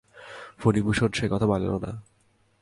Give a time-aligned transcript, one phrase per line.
[0.59, 1.91] ফণিভূষণ সে কথা মানিল না।